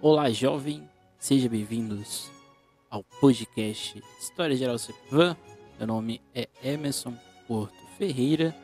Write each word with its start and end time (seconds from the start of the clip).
Olá, 0.00 0.30
jovem, 0.30 0.88
sejam 1.18 1.50
bem-vindos 1.50 2.30
ao 2.88 3.02
podcast 3.02 4.00
História 4.20 4.54
Geral 4.54 4.78
CEPAM. 4.78 5.36
Meu 5.76 5.88
nome 5.88 6.22
é 6.32 6.48
Emerson 6.62 7.18
Porto 7.48 7.74
Ferreira. 7.96 8.54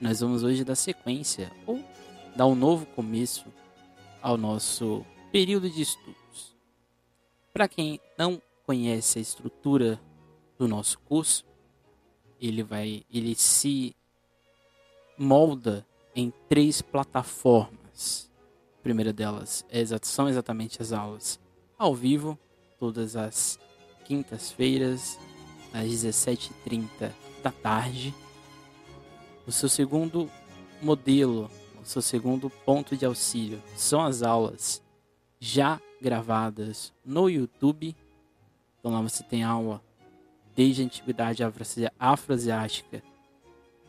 Nós 0.00 0.20
vamos 0.20 0.42
hoje 0.42 0.64
dar 0.64 0.76
sequência 0.76 1.52
ou 1.66 1.84
dar 2.34 2.46
um 2.46 2.54
novo 2.54 2.86
começo 2.86 3.52
ao 4.22 4.38
nosso 4.38 5.04
período 5.30 5.68
de 5.68 5.82
estudos. 5.82 6.56
Para 7.52 7.68
quem 7.68 8.00
não 8.16 8.40
conhece 8.64 9.18
a 9.18 9.22
estrutura 9.22 10.00
do 10.58 10.66
nosso 10.66 10.98
curso, 11.00 11.44
ele 12.40 12.62
vai, 12.62 13.04
ele 13.12 13.34
se 13.34 13.94
molda 15.18 15.86
em 16.16 16.32
três 16.48 16.80
plataformas. 16.80 18.29
Primeira 18.82 19.12
delas 19.12 19.64
é, 19.68 19.82
são 20.02 20.28
exatamente 20.28 20.80
as 20.80 20.92
aulas 20.92 21.38
ao 21.78 21.94
vivo, 21.94 22.38
todas 22.78 23.16
as 23.16 23.58
quintas-feiras, 24.04 25.18
às 25.72 25.86
17h30 25.86 27.12
da 27.42 27.50
tarde. 27.50 28.14
O 29.46 29.52
seu 29.52 29.68
segundo 29.68 30.30
modelo, 30.80 31.50
o 31.80 31.84
seu 31.84 32.02
segundo 32.02 32.48
ponto 32.48 32.96
de 32.96 33.04
auxílio 33.04 33.62
são 33.76 34.02
as 34.02 34.22
aulas 34.22 34.82
já 35.38 35.80
gravadas 36.00 36.92
no 37.04 37.28
YouTube. 37.28 37.94
Então 38.78 38.92
lá 38.92 39.00
você 39.00 39.22
tem 39.22 39.42
aula 39.42 39.82
desde 40.54 40.82
a 40.82 40.84
antiguidade 40.86 41.42
afroasiática 41.98 43.02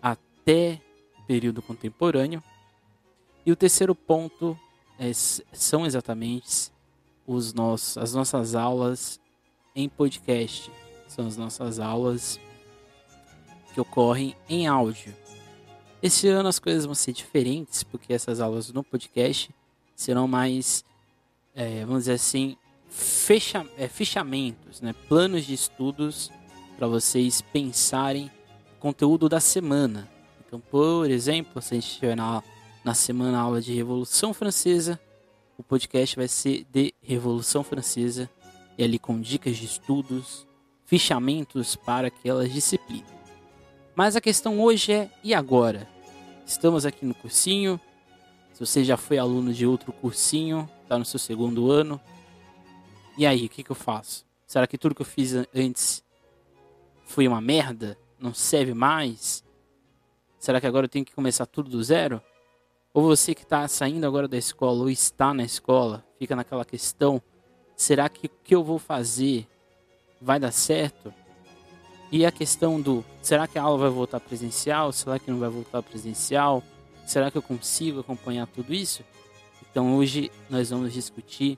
até 0.02 0.82
período 1.28 1.62
contemporâneo. 1.62 2.44
E 3.46 3.52
o 3.52 3.56
terceiro 3.56 3.96
ponto 3.96 4.58
é, 5.02 5.12
são 5.52 5.84
exatamente 5.84 6.72
os 7.26 7.54
nossos, 7.54 7.98
as 7.98 8.14
nossas 8.14 8.54
aulas 8.54 9.20
em 9.76 9.90
podcast. 9.90 10.72
São 11.08 11.26
as 11.26 11.36
nossas 11.36 11.80
aulas 11.80 12.40
que 13.74 13.82
ocorrem 13.82 14.36
em 14.48 14.68
áudio. 14.68 15.14
Esse 16.04 16.28
ano 16.28 16.48
as 16.48 16.60
coisas 16.60 16.86
vão 16.86 16.94
ser 16.94 17.14
diferentes, 17.14 17.82
porque 17.82 18.14
essas 18.14 18.40
aulas 18.40 18.72
no 18.72 18.84
podcast 18.84 19.50
serão 19.96 20.28
mais, 20.28 20.86
é, 21.56 21.84
vamos 21.84 22.02
dizer 22.02 22.14
assim, 22.14 22.56
fecha, 22.88 23.66
é, 23.78 23.88
fechamentos, 23.88 24.82
né? 24.82 24.94
planos 25.10 25.46
de 25.46 25.56
estudos 25.56 26.30
para 26.78 26.88
vocês 26.88 27.42
pensarem 27.42 28.30
conteúdo 28.80 29.28
da 29.28 29.40
semana. 29.40 30.08
Então, 30.46 30.60
por 30.60 31.10
exemplo, 31.10 31.60
se 31.60 31.74
a 31.74 31.76
gente 31.76 31.88
estiver 31.88 32.16
na, 32.16 32.44
na 32.84 32.94
semana 32.94 33.40
aula 33.40 33.62
de 33.62 33.74
Revolução 33.74 34.34
Francesa, 34.34 35.00
o 35.58 35.64
podcast 35.64 36.16
vai 36.16 36.28
ser 36.28 36.66
de 36.72 36.94
Revolução 37.02 37.64
Francesa 37.64 38.30
e 38.78 38.84
ali 38.84 38.98
com 38.98 39.22
dicas 39.22 39.58
de 39.58 39.66
estudos, 39.66 40.48
fichamentos 40.86 41.76
para 41.76 42.08
aquelas 42.08 42.52
disciplinas. 42.52 43.12
Mas 43.96 44.16
a 44.16 44.22
questão 44.22 44.60
hoje 44.60 44.92
é: 44.92 45.12
e 45.24 45.34
agora? 45.34 45.88
Estamos 46.46 46.86
aqui 46.86 47.06
no 47.06 47.14
cursinho. 47.14 47.80
Se 48.54 48.60
você 48.60 48.84
já 48.84 48.98
foi 48.98 49.18
aluno 49.18 49.54
de 49.54 49.66
outro 49.66 49.94
cursinho, 49.94 50.70
está 50.84 50.98
no 50.98 51.06
seu 51.06 51.20
segundo 51.20 51.72
ano. 51.72 52.02
E 53.18 53.26
aí, 53.26 53.46
o 53.46 53.50
que, 53.50 53.64
que 53.64 53.72
eu 53.72 53.76
faço? 53.76 54.26
Será 54.48 54.66
que 54.66 54.78
tudo 54.78 54.96
que 54.96 55.02
eu 55.02 55.06
fiz 55.06 55.34
antes 55.54 56.04
foi 57.06 57.28
uma 57.28 57.40
merda? 57.40 57.98
Não 58.20 58.34
serve 58.34 58.74
mais? 58.74 59.44
Será 60.40 60.60
que 60.60 60.68
agora 60.68 60.86
eu 60.86 60.90
tenho 60.90 61.06
que 61.06 61.14
começar 61.14 61.46
tudo 61.46 61.70
do 61.70 61.84
zero? 61.84 62.22
Ou 62.94 63.04
você 63.04 63.34
que 63.34 63.44
está 63.44 63.68
saindo 63.68 64.06
agora 64.06 64.28
da 64.28 64.38
escola 64.38 64.82
ou 64.82 64.90
está 64.90 65.34
na 65.34 65.44
escola, 65.44 66.06
fica 66.20 66.36
naquela 66.36 66.66
questão: 66.66 67.22
será 67.76 68.10
que 68.10 68.28
o 68.28 68.30
que 68.44 68.54
eu 68.54 68.64
vou 68.64 68.78
fazer 68.78 69.48
vai 70.22 70.40
dar 70.40 70.52
certo? 70.52 71.14
E 72.12 72.26
a 72.26 72.32
questão 72.32 72.82
do: 72.82 73.04
será 73.22 73.48
que 73.48 73.58
a 73.58 73.64
aula 73.64 73.78
vai 73.78 73.90
voltar 73.90 74.20
presencial? 74.20 74.92
Será 74.92 75.18
que 75.18 75.32
não 75.32 75.40
vai 75.40 75.50
voltar 75.50 75.82
presencial? 75.82 76.62
Será 77.06 77.32
que 77.32 77.38
eu 77.38 77.42
consigo 77.42 78.02
acompanhar 78.02 78.46
tudo 78.48 78.74
isso? 78.74 79.04
Então 79.70 79.96
hoje 79.96 80.30
nós 80.50 80.70
vamos 80.70 80.92
discutir 80.92 81.58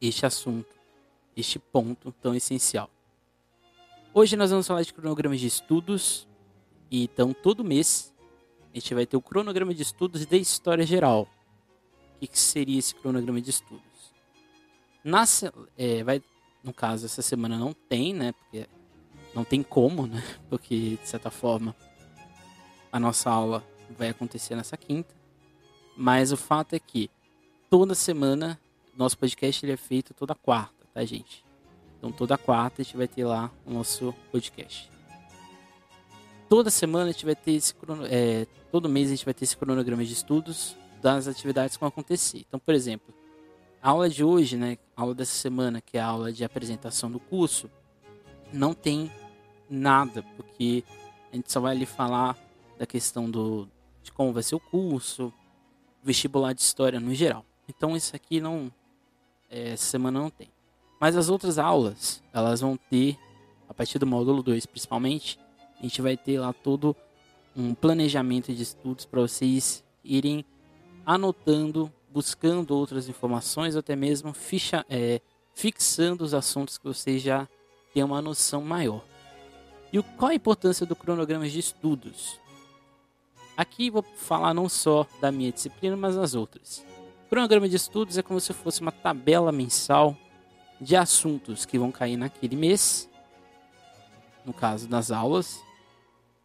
este 0.00 0.24
assunto, 0.24 0.74
este 1.36 1.58
ponto 1.58 2.10
tão 2.22 2.34
essencial. 2.34 2.88
Hoje 4.14 4.34
nós 4.34 4.50
vamos 4.50 4.66
falar 4.66 4.82
de 4.82 4.94
cronogramas 4.94 5.38
de 5.38 5.46
estudos, 5.46 6.26
e 6.90 7.04
então, 7.04 7.34
todo 7.34 7.62
mês, 7.62 8.14
a 8.72 8.78
gente 8.78 8.94
vai 8.94 9.06
ter 9.06 9.16
o 9.16 9.22
cronograma 9.22 9.74
de 9.74 9.82
estudos 9.82 10.26
de 10.26 10.36
história 10.38 10.84
geral. 10.84 11.28
O 12.16 12.20
que, 12.20 12.26
que 12.26 12.38
seria 12.38 12.78
esse 12.78 12.94
cronograma 12.94 13.40
de 13.40 13.50
estudos? 13.50 13.82
Na, 15.04 15.24
é, 15.76 16.02
vai, 16.02 16.22
no 16.62 16.72
caso, 16.72 17.06
essa 17.06 17.22
semana 17.22 17.56
não 17.56 17.72
tem, 17.72 18.12
né? 18.12 18.32
Porque 18.32 18.66
não 19.34 19.44
tem 19.44 19.62
como, 19.62 20.06
né? 20.06 20.22
Porque, 20.50 20.98
de 21.00 21.08
certa 21.08 21.30
forma, 21.30 21.74
a 22.92 22.98
nossa 23.00 23.30
aula 23.30 23.64
vai 23.96 24.08
acontecer 24.08 24.54
nessa 24.54 24.76
quinta. 24.76 25.14
Mas 25.96 26.32
o 26.32 26.36
fato 26.36 26.74
é 26.74 26.78
que 26.78 27.10
toda 27.70 27.94
semana, 27.94 28.60
nosso 28.96 29.16
podcast 29.16 29.64
ele 29.64 29.72
é 29.72 29.76
feito 29.76 30.12
toda 30.14 30.34
quarta, 30.34 30.86
tá, 30.92 31.04
gente? 31.04 31.44
Então, 31.98 32.12
toda 32.12 32.38
quarta 32.38 32.82
a 32.82 32.84
gente 32.84 32.96
vai 32.96 33.08
ter 33.08 33.24
lá 33.24 33.50
o 33.64 33.72
nosso 33.72 34.14
podcast 34.30 34.97
toda 36.48 36.70
semana 36.70 37.10
a 37.10 37.12
gente 37.12 37.24
vai 37.24 37.36
ter 37.36 37.52
esse 37.52 37.74
é, 38.10 38.46
todo 38.70 38.88
mês 38.88 39.08
a 39.08 39.10
gente 39.10 39.24
vai 39.24 39.34
ter 39.34 39.44
esse 39.44 39.56
cronograma 39.56 40.04
de 40.04 40.12
estudos 40.12 40.76
das 41.00 41.28
atividades 41.28 41.76
que 41.76 41.80
vão 41.80 41.88
acontecer. 41.88 42.44
Então, 42.48 42.58
por 42.58 42.74
exemplo, 42.74 43.14
a 43.82 43.90
aula 43.90 44.08
de 44.08 44.24
hoje, 44.24 44.56
né, 44.56 44.78
a 44.96 45.02
aula 45.02 45.14
dessa 45.14 45.32
semana, 45.32 45.80
que 45.80 45.96
é 45.96 46.00
a 46.00 46.06
aula 46.06 46.32
de 46.32 46.44
apresentação 46.44 47.10
do 47.10 47.20
curso, 47.20 47.70
não 48.52 48.74
tem 48.74 49.10
nada, 49.68 50.24
porque 50.36 50.82
a 51.32 51.36
gente 51.36 51.52
só 51.52 51.60
vai 51.60 51.76
ali 51.76 51.86
falar 51.86 52.36
da 52.78 52.86
questão 52.86 53.30
do 53.30 53.68
de 54.02 54.12
como 54.12 54.32
vai 54.32 54.42
ser 54.42 54.54
o 54.54 54.60
curso, 54.60 55.32
vestibular 56.02 56.54
de 56.54 56.62
história 56.62 56.98
no 56.98 57.14
geral. 57.14 57.44
Então, 57.68 57.94
isso 57.96 58.16
aqui 58.16 58.40
não 58.40 58.72
é, 59.50 59.72
essa 59.72 59.84
semana 59.84 60.18
não 60.20 60.30
tem. 60.30 60.48
Mas 60.98 61.16
as 61.16 61.28
outras 61.28 61.58
aulas, 61.58 62.22
elas 62.32 62.60
vão 62.60 62.76
ter 62.76 63.18
a 63.68 63.74
partir 63.74 63.98
do 63.98 64.06
módulo 64.06 64.42
2, 64.42 64.66
principalmente, 64.66 65.38
a 65.78 65.82
gente 65.82 66.02
vai 66.02 66.16
ter 66.16 66.38
lá 66.40 66.52
todo 66.52 66.96
um 67.56 67.74
planejamento 67.74 68.52
de 68.52 68.62
estudos 68.62 69.04
para 69.04 69.20
vocês 69.20 69.84
irem 70.04 70.44
anotando, 71.04 71.92
buscando 72.10 72.76
outras 72.76 73.08
informações, 73.08 73.74
ou 73.74 73.80
até 73.80 73.96
mesmo 73.96 74.32
ficha, 74.32 74.84
é, 74.88 75.20
fixando 75.54 76.22
os 76.22 76.34
assuntos 76.34 76.78
que 76.78 76.84
vocês 76.84 77.22
já 77.22 77.48
têm 77.92 78.04
uma 78.04 78.22
noção 78.22 78.62
maior. 78.62 79.04
E 79.92 80.02
qual 80.02 80.30
a 80.30 80.34
importância 80.34 80.84
do 80.84 80.94
cronograma 80.94 81.48
de 81.48 81.58
estudos? 81.58 82.38
Aqui 83.56 83.90
vou 83.90 84.02
falar 84.02 84.54
não 84.54 84.68
só 84.68 85.06
da 85.20 85.32
minha 85.32 85.50
disciplina, 85.50 85.96
mas 85.96 86.14
das 86.14 86.34
outras. 86.34 86.84
O 87.26 87.28
cronograma 87.28 87.68
de 87.68 87.76
estudos 87.76 88.16
é 88.18 88.22
como 88.22 88.40
se 88.40 88.52
fosse 88.52 88.80
uma 88.80 88.92
tabela 88.92 89.50
mensal 89.50 90.16
de 90.80 90.94
assuntos 90.94 91.66
que 91.66 91.78
vão 91.78 91.90
cair 91.90 92.16
naquele 92.16 92.54
mês, 92.54 93.08
no 94.44 94.52
caso 94.52 94.86
das 94.86 95.10
aulas, 95.10 95.60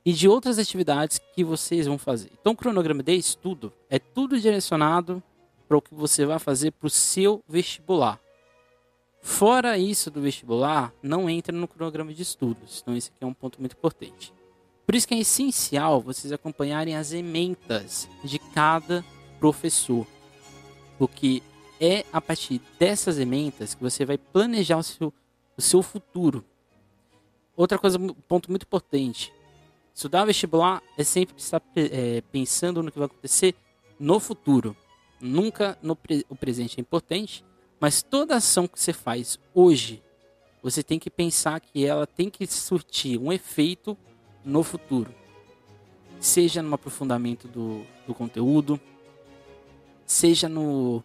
e 0.05 0.11
de 0.11 0.27
outras 0.27 0.59
atividades 0.59 1.19
que 1.33 1.43
vocês 1.43 1.87
vão 1.87 1.97
fazer. 1.97 2.31
Então, 2.39 2.53
o 2.53 2.55
cronograma 2.55 3.01
de 3.01 3.15
estudo 3.15 3.71
é 3.89 3.97
tudo 3.97 4.39
direcionado 4.39 5.23
para 5.67 5.77
o 5.77 5.81
que 5.81 5.93
você 5.93 6.25
vai 6.25 6.39
fazer 6.39 6.71
para 6.71 6.87
o 6.87 6.89
seu 6.89 7.41
vestibular. 7.47 8.19
Fora 9.21 9.77
isso 9.77 10.11
do 10.11 10.21
vestibular, 10.21 10.93
não 11.01 11.29
entra 11.29 11.55
no 11.55 11.67
cronograma 11.67 12.13
de 12.13 12.21
estudos. 12.21 12.81
Então, 12.81 12.95
esse 12.95 13.09
aqui 13.09 13.23
é 13.23 13.25
um 13.25 13.33
ponto 13.33 13.59
muito 13.59 13.73
importante. 13.73 14.33
Por 14.85 14.95
isso 14.95 15.07
que 15.07 15.13
é 15.13 15.19
essencial 15.19 16.01
vocês 16.01 16.33
acompanharem 16.33 16.95
as 16.95 17.13
ementas 17.13 18.09
de 18.23 18.37
cada 18.37 19.03
professor. 19.39 20.05
Porque 20.97 21.41
é 21.79 22.05
a 22.11 22.19
partir 22.19 22.61
dessas 22.77 23.17
ementas 23.17 23.73
que 23.73 23.81
você 23.81 24.06
vai 24.06 24.17
planejar 24.17 24.77
o 24.77 24.83
seu, 24.83 25.13
o 25.57 25.61
seu 25.61 25.81
futuro. 25.81 26.44
Outra 27.56 27.77
coisa, 27.77 27.97
ponto 28.27 28.49
muito 28.49 28.63
importante, 28.63 29.31
Estudar 29.94 30.25
vestibular 30.25 30.81
é 30.98 31.04
sempre 31.04 31.36
estar 31.38 31.62
é, 31.75 32.22
pensando 32.31 32.81
no 32.81 32.92
que 32.92 32.98
vai 32.98 33.06
acontecer 33.06 33.56
no 34.00 34.19
futuro. 34.19 34.75
Nunca 35.22 35.78
no 35.81 35.95
pre 35.95 36.25
o 36.28 36.36
presente 36.36 36.80
é 36.80 36.81
importante, 36.81 37.45
mas 37.80 38.01
toda 38.01 38.36
ação 38.36 38.68
que 38.68 38.80
você 38.80 38.92
faz 38.92 39.40
hoje, 39.54 40.04
você 40.63 40.81
tem 40.81 40.98
que 40.98 41.10
pensar 41.10 41.60
que 41.60 41.86
ela 41.86 42.07
tem 42.07 42.30
que 42.30 42.48
surtir 42.48 43.19
um 43.19 43.31
efeito 43.31 43.95
no 44.44 44.63
futuro. 44.63 45.13
Seja 46.19 46.62
no 46.62 46.74
aprofundamento 46.74 47.48
do, 47.48 47.86
do 48.07 48.13
conteúdo, 48.13 48.80
seja 50.06 50.50
no, 50.50 51.04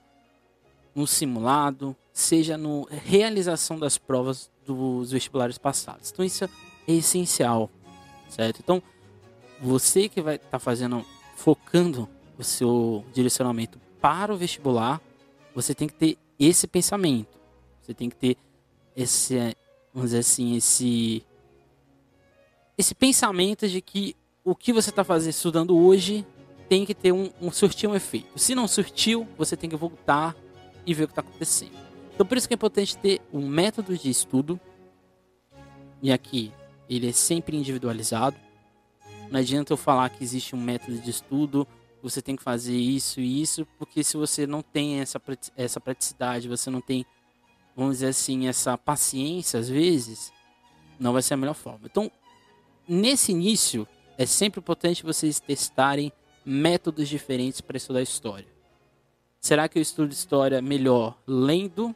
no 0.94 1.06
simulado, 1.06 1.94
seja 2.12 2.56
na 2.56 2.84
realização 2.88 3.78
das 3.78 3.98
provas 3.98 4.50
dos 4.64 5.12
vestibulares 5.12 5.58
passados. 5.58 6.10
Então 6.10 6.24
isso 6.24 6.44
é 6.44 6.48
essencial 6.86 7.70
certo? 8.28 8.60
Então, 8.62 8.82
você 9.60 10.08
que 10.08 10.20
vai 10.20 10.36
estar 10.36 10.48
tá 10.48 10.58
fazendo, 10.58 11.04
focando 11.36 12.08
o 12.38 12.44
seu 12.44 13.04
direcionamento 13.12 13.80
para 14.00 14.32
o 14.32 14.36
vestibular, 14.36 15.00
você 15.54 15.74
tem 15.74 15.88
que 15.88 15.94
ter 15.94 16.18
esse 16.38 16.66
pensamento. 16.66 17.38
Você 17.82 17.92
tem 17.92 18.08
que 18.08 18.16
ter 18.16 18.36
esse, 18.94 19.34
vamos 19.92 20.10
dizer 20.10 20.18
assim, 20.18 20.56
esse 20.56 21.24
esse 22.76 22.94
pensamento 22.94 23.66
de 23.66 23.80
que 23.80 24.14
o 24.44 24.54
que 24.54 24.72
você 24.72 24.90
está 24.90 25.02
fazendo 25.02 25.30
estudando 25.30 25.76
hoje 25.76 26.24
tem 26.68 26.86
que 26.86 26.94
ter 26.94 27.10
um, 27.10 27.28
um 27.40 27.50
surtir 27.50 27.88
um 27.88 27.94
efeito. 27.94 28.38
Se 28.38 28.54
não 28.54 28.68
surtiu, 28.68 29.26
você 29.36 29.56
tem 29.56 29.68
que 29.68 29.74
voltar 29.74 30.36
e 30.86 30.94
ver 30.94 31.04
o 31.04 31.06
que 31.08 31.12
está 31.12 31.22
acontecendo. 31.22 31.76
Então 32.14 32.24
por 32.24 32.38
isso 32.38 32.46
que 32.46 32.54
é 32.54 32.56
importante 32.56 32.96
ter 32.96 33.20
um 33.32 33.48
método 33.48 33.98
de 33.98 34.08
estudo. 34.08 34.60
E 36.00 36.12
aqui 36.12 36.52
ele 36.88 37.08
é 37.08 37.12
sempre 37.12 37.56
individualizado. 37.56 38.36
Não 39.30 39.40
adianta 39.40 39.72
eu 39.72 39.76
falar 39.76 40.08
que 40.10 40.24
existe 40.24 40.56
um 40.56 40.60
método 40.60 40.98
de 40.98 41.10
estudo, 41.10 41.66
você 42.02 42.22
tem 42.22 42.36
que 42.36 42.42
fazer 42.42 42.76
isso 42.76 43.20
e 43.20 43.42
isso, 43.42 43.66
porque 43.78 44.02
se 44.02 44.16
você 44.16 44.46
não 44.46 44.62
tem 44.62 45.00
essa, 45.00 45.20
essa 45.56 45.80
praticidade, 45.80 46.48
você 46.48 46.70
não 46.70 46.80
tem, 46.80 47.04
vamos 47.76 47.96
dizer 47.96 48.08
assim, 48.08 48.46
essa 48.46 48.78
paciência 48.78 49.58
às 49.58 49.68
vezes, 49.68 50.32
não 50.98 51.12
vai 51.12 51.22
ser 51.22 51.34
a 51.34 51.36
melhor 51.36 51.54
forma. 51.54 51.80
Então, 51.84 52.10
nesse 52.88 53.32
início, 53.32 53.86
é 54.16 54.26
sempre 54.26 54.60
importante 54.60 55.04
vocês 55.04 55.40
testarem 55.40 56.12
métodos 56.44 57.08
diferentes 57.08 57.60
para 57.60 57.76
estudar 57.76 58.00
história. 58.00 58.48
Será 59.40 59.68
que 59.68 59.78
eu 59.78 59.82
estudo 59.82 60.12
história 60.12 60.60
melhor 60.60 61.16
lendo 61.26 61.94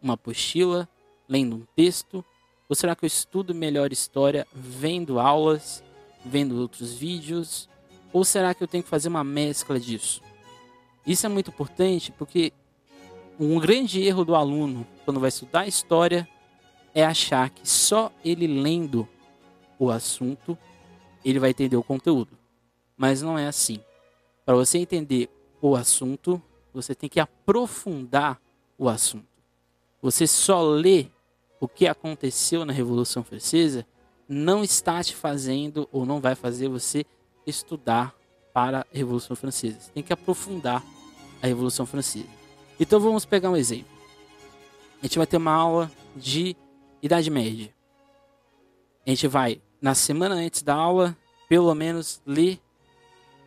uma 0.00 0.14
apostila, 0.14 0.88
lendo 1.28 1.56
um 1.56 1.66
texto? 1.74 2.24
Ou 2.68 2.74
será 2.74 2.96
que 2.96 3.04
eu 3.04 3.06
estudo 3.06 3.54
melhor 3.54 3.92
história 3.92 4.46
vendo 4.52 5.20
aulas, 5.20 5.82
vendo 6.24 6.60
outros 6.60 6.94
vídeos? 6.94 7.68
Ou 8.12 8.24
será 8.24 8.54
que 8.54 8.62
eu 8.62 8.68
tenho 8.68 8.82
que 8.82 8.90
fazer 8.90 9.08
uma 9.08 9.22
mescla 9.22 9.78
disso? 9.78 10.20
Isso 11.06 11.26
é 11.26 11.28
muito 11.28 11.50
importante 11.50 12.10
porque 12.12 12.52
um 13.38 13.60
grande 13.60 14.02
erro 14.02 14.24
do 14.24 14.34
aluno 14.34 14.86
quando 15.04 15.20
vai 15.20 15.28
estudar 15.28 15.66
história 15.66 16.28
é 16.94 17.04
achar 17.04 17.50
que 17.50 17.68
só 17.68 18.10
ele 18.24 18.46
lendo 18.46 19.08
o 19.78 19.90
assunto 19.90 20.58
ele 21.24 21.38
vai 21.38 21.50
entender 21.50 21.76
o 21.76 21.82
conteúdo. 21.82 22.38
Mas 22.96 23.20
não 23.20 23.38
é 23.38 23.46
assim. 23.46 23.80
Para 24.44 24.54
você 24.54 24.78
entender 24.78 25.28
o 25.60 25.74
assunto, 25.74 26.40
você 26.72 26.94
tem 26.94 27.08
que 27.08 27.18
aprofundar 27.18 28.40
o 28.78 28.88
assunto. 28.88 29.26
Você 30.00 30.26
só 30.26 30.62
lê 30.62 31.06
o 31.66 31.68
que 31.68 31.88
aconteceu 31.88 32.64
na 32.64 32.72
Revolução 32.72 33.24
Francesa 33.24 33.84
não 34.28 34.62
está 34.62 35.02
te 35.02 35.16
fazendo 35.16 35.88
ou 35.90 36.06
não 36.06 36.20
vai 36.20 36.36
fazer 36.36 36.68
você 36.68 37.04
estudar 37.44 38.14
para 38.54 38.82
a 38.82 38.86
Revolução 38.92 39.34
Francesa. 39.34 39.80
Você 39.80 39.90
tem 39.90 40.02
que 40.04 40.12
aprofundar 40.12 40.80
a 41.42 41.46
Revolução 41.46 41.84
Francesa. 41.84 42.28
Então 42.78 43.00
vamos 43.00 43.24
pegar 43.24 43.50
um 43.50 43.56
exemplo. 43.56 43.90
A 45.02 45.06
gente 45.06 45.18
vai 45.18 45.26
ter 45.26 45.38
uma 45.38 45.50
aula 45.50 45.90
de 46.14 46.56
Idade 47.02 47.30
Média. 47.30 47.74
A 49.04 49.10
gente 49.10 49.26
vai 49.26 49.60
na 49.82 49.92
semana 49.92 50.36
antes 50.36 50.62
da 50.62 50.74
aula, 50.74 51.16
pelo 51.48 51.74
menos 51.74 52.22
ler 52.24 52.60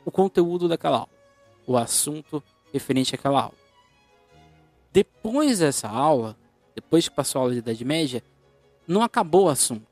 o 0.03 0.11
conteúdo 0.11 0.67
daquela 0.67 0.97
aula, 0.97 1.09
o 1.65 1.77
assunto 1.77 2.43
referente 2.73 3.15
àquela 3.15 3.43
aula. 3.43 3.57
Depois 4.91 5.59
dessa 5.59 5.87
aula, 5.87 6.37
depois 6.81 7.07
que 7.07 7.15
passou 7.15 7.39
a 7.39 7.41
aula 7.43 7.53
de 7.53 7.59
Idade 7.59 7.83
Média, 7.85 8.23
não 8.87 9.01
acabou 9.01 9.45
o 9.45 9.49
assunto. 9.49 9.87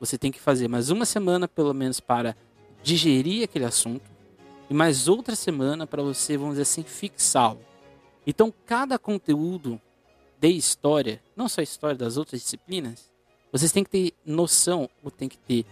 Você 0.00 0.18
tem 0.18 0.32
que 0.32 0.40
fazer 0.40 0.66
mais 0.66 0.90
uma 0.90 1.04
semana, 1.04 1.46
pelo 1.46 1.72
menos, 1.72 2.00
para 2.00 2.36
digerir 2.82 3.44
aquele 3.44 3.64
assunto, 3.64 4.10
e 4.68 4.74
mais 4.74 5.06
outra 5.06 5.36
semana 5.36 5.86
para 5.86 6.02
você, 6.02 6.36
vamos 6.36 6.54
dizer 6.54 6.62
assim, 6.62 6.82
fixá-lo. 6.82 7.60
Então, 8.26 8.52
cada 8.66 8.98
conteúdo 8.98 9.80
de 10.40 10.48
história, 10.48 11.22
não 11.36 11.48
só 11.48 11.60
história 11.60 11.96
das 11.96 12.16
outras 12.16 12.40
disciplinas, 12.40 13.10
vocês 13.52 13.70
têm 13.70 13.84
que 13.84 13.90
ter 13.90 14.14
noção, 14.24 14.88
ou 15.02 15.10
tem 15.10 15.28
que 15.28 15.36
ter 15.36 15.66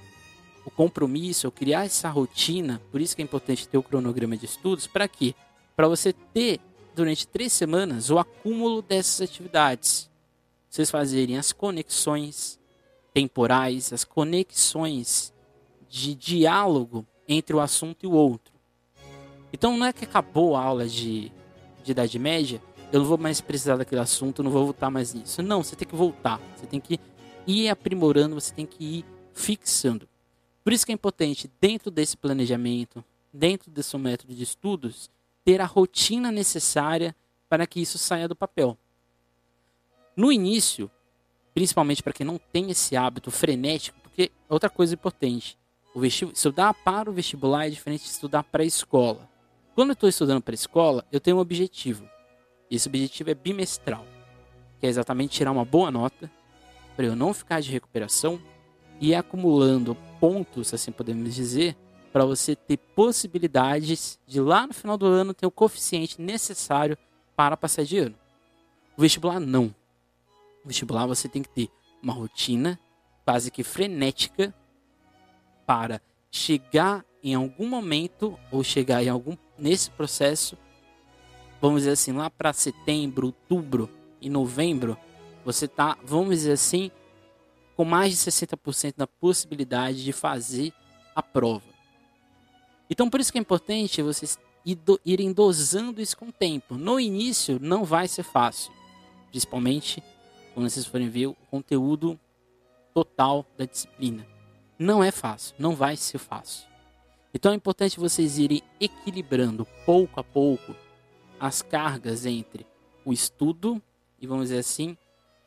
o 0.66 0.70
compromisso, 0.70 1.46
ou 1.46 1.50
criar 1.50 1.86
essa 1.86 2.10
rotina. 2.10 2.80
Por 2.92 3.00
isso 3.00 3.16
que 3.16 3.22
é 3.22 3.24
importante 3.24 3.66
ter 3.66 3.78
o 3.78 3.82
cronograma 3.82 4.36
de 4.36 4.44
estudos. 4.44 4.86
Para 4.86 5.08
quê? 5.08 5.34
Para 5.74 5.88
você 5.88 6.12
ter, 6.12 6.60
durante 6.94 7.26
três 7.26 7.54
semanas, 7.54 8.10
o 8.10 8.18
acúmulo 8.18 8.82
dessas 8.82 9.22
atividades. 9.22 10.09
Vocês 10.70 10.90
fazerem 10.90 11.36
as 11.36 11.52
conexões 11.52 12.58
temporais, 13.12 13.92
as 13.92 14.04
conexões 14.04 15.34
de 15.88 16.14
diálogo 16.14 17.04
entre 17.28 17.54
o 17.56 17.60
assunto 17.60 18.04
e 18.04 18.06
o 18.06 18.12
outro. 18.12 18.54
Então 19.52 19.76
não 19.76 19.84
é 19.84 19.92
que 19.92 20.04
acabou 20.04 20.54
a 20.54 20.62
aula 20.62 20.86
de, 20.86 21.32
de 21.82 21.90
Idade 21.90 22.16
Média, 22.20 22.62
eu 22.92 23.00
não 23.00 23.06
vou 23.06 23.18
mais 23.18 23.40
precisar 23.40 23.76
daquele 23.76 24.00
assunto, 24.00 24.42
não 24.42 24.50
vou 24.50 24.64
voltar 24.64 24.90
mais 24.90 25.12
nisso. 25.12 25.42
Não, 25.42 25.62
você 25.62 25.76
tem 25.76 25.86
que 25.86 25.94
voltar. 25.94 26.40
Você 26.56 26.66
tem 26.66 26.80
que 26.80 26.98
ir 27.46 27.68
aprimorando, 27.68 28.34
você 28.34 28.52
tem 28.52 28.66
que 28.66 28.82
ir 28.82 29.04
fixando. 29.32 30.08
Por 30.62 30.72
isso 30.72 30.84
que 30.84 30.92
é 30.92 30.94
importante, 30.94 31.50
dentro 31.60 31.90
desse 31.90 32.16
planejamento, 32.16 33.04
dentro 33.32 33.70
desse 33.70 33.96
método 33.96 34.34
de 34.34 34.42
estudos, 34.42 35.08
ter 35.44 35.60
a 35.60 35.66
rotina 35.66 36.30
necessária 36.30 37.14
para 37.48 37.66
que 37.66 37.80
isso 37.80 37.96
saia 37.96 38.28
do 38.28 38.36
papel. 38.36 38.76
No 40.16 40.32
início, 40.32 40.90
principalmente 41.54 42.02
para 42.02 42.12
quem 42.12 42.26
não 42.26 42.38
tem 42.52 42.70
esse 42.70 42.96
hábito 42.96 43.30
frenético, 43.30 43.98
porque 44.02 44.30
outra 44.48 44.68
coisa 44.68 44.94
importante, 44.94 45.58
o 45.94 46.04
estudar 46.04 46.74
para 46.74 47.10
o 47.10 47.12
vestibular 47.12 47.66
é 47.66 47.70
diferente 47.70 48.04
de 48.04 48.10
estudar 48.10 48.42
para 48.44 48.62
a 48.62 48.66
escola. 48.66 49.28
Quando 49.74 49.90
eu 49.90 49.94
estou 49.94 50.08
estudando 50.08 50.42
para 50.42 50.52
a 50.52 50.54
escola, 50.54 51.04
eu 51.10 51.20
tenho 51.20 51.36
um 51.36 51.40
objetivo. 51.40 52.08
Esse 52.70 52.88
objetivo 52.88 53.30
é 53.30 53.34
bimestral, 53.34 54.06
que 54.78 54.86
é 54.86 54.88
exatamente 54.88 55.32
tirar 55.32 55.50
uma 55.52 55.64
boa 55.64 55.90
nota 55.90 56.30
para 56.96 57.06
eu 57.06 57.16
não 57.16 57.32
ficar 57.32 57.60
de 57.60 57.70
recuperação 57.70 58.40
e 59.00 59.14
acumulando 59.14 59.96
pontos, 60.20 60.74
assim 60.74 60.92
podemos 60.92 61.34
dizer, 61.34 61.76
para 62.12 62.24
você 62.24 62.54
ter 62.54 62.76
possibilidades 62.76 64.18
de 64.26 64.40
lá 64.40 64.66
no 64.66 64.74
final 64.74 64.98
do 64.98 65.06
ano 65.06 65.32
ter 65.32 65.46
o 65.46 65.50
coeficiente 65.50 66.20
necessário 66.20 66.98
para 67.34 67.56
passar 67.56 67.84
de 67.84 67.98
ano. 67.98 68.14
O 68.96 69.00
vestibular 69.00 69.40
não. 69.40 69.74
Vestibular 70.64 71.06
você 71.06 71.28
tem 71.28 71.42
que 71.42 71.48
ter 71.48 71.68
uma 72.02 72.12
rotina 72.12 72.78
quase 73.24 73.50
que 73.50 73.62
frenética 73.62 74.54
para 75.66 76.00
chegar 76.30 77.04
em 77.22 77.34
algum 77.34 77.68
momento 77.68 78.38
ou 78.50 78.64
chegar 78.64 79.02
em 79.02 79.08
algum 79.08 79.36
nesse 79.58 79.90
processo, 79.90 80.56
vamos 81.60 81.82
dizer 81.82 81.92
assim, 81.92 82.12
lá 82.12 82.30
para 82.30 82.52
setembro, 82.52 83.26
outubro 83.26 83.90
e 84.20 84.30
novembro, 84.30 84.96
você 85.44 85.68
tá, 85.68 85.98
vamos 86.02 86.36
dizer 86.36 86.52
assim, 86.52 86.90
com 87.76 87.84
mais 87.84 88.12
de 88.12 88.18
60% 88.18 88.94
da 88.96 89.06
possibilidade 89.06 90.02
de 90.02 90.12
fazer 90.12 90.72
a 91.14 91.22
prova. 91.22 91.64
Então, 92.88 93.08
por 93.08 93.20
isso 93.20 93.30
que 93.30 93.38
é 93.38 93.40
importante 93.40 94.02
vocês 94.02 94.38
irem 95.04 95.32
dosando 95.32 96.00
isso 96.00 96.16
com 96.16 96.26
o 96.26 96.32
tempo. 96.32 96.74
No 96.74 96.98
início, 96.98 97.58
não 97.60 97.84
vai 97.84 98.08
ser 98.08 98.22
fácil, 98.22 98.72
principalmente 99.30 100.02
quando 100.54 100.68
vocês 100.68 100.86
forem 100.86 101.08
ver 101.08 101.26
o 101.26 101.36
conteúdo 101.50 102.18
total 102.92 103.46
da 103.56 103.64
disciplina. 103.64 104.26
Não 104.78 105.02
é 105.02 105.10
fácil, 105.10 105.54
não 105.58 105.74
vai 105.74 105.96
ser 105.96 106.18
fácil. 106.18 106.68
Então 107.32 107.52
é 107.52 107.54
importante 107.54 108.00
vocês 108.00 108.38
irem 108.38 108.62
equilibrando 108.80 109.66
pouco 109.86 110.18
a 110.18 110.24
pouco 110.24 110.74
as 111.38 111.62
cargas 111.62 112.26
entre 112.26 112.66
o 113.04 113.12
estudo 113.12 113.80
e, 114.20 114.26
vamos 114.26 114.44
dizer 114.48 114.58
assim, 114.58 114.96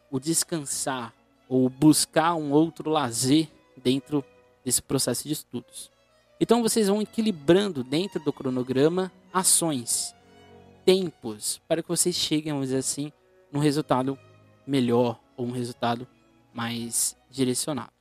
o 0.10 0.20
descansar 0.20 1.14
ou 1.48 1.70
buscar 1.70 2.36
um 2.36 2.52
outro 2.52 2.90
lazer 2.90 3.50
dentro 3.76 4.24
desse 4.64 4.82
processo 4.82 5.28
de 5.28 5.34
estudos. 5.34 5.92
Então 6.40 6.62
vocês 6.62 6.88
vão 6.88 7.02
equilibrando 7.02 7.84
dentro 7.84 8.20
do 8.20 8.34
cronograma 8.34 9.12
ações, 9.32 10.16
tempos, 10.86 11.62
para 11.68 11.82
que 11.82 11.90
vocês 11.90 12.16
cheguem, 12.16 12.54
vamos 12.54 12.68
dizer 12.68 12.80
assim, 12.80 13.12
num 13.52 13.60
resultado 13.60 14.18
melhor 14.66 15.20
ou 15.36 15.46
um 15.46 15.52
resultado 15.52 16.08
mais 16.54 17.18
direcionado. 17.30 17.92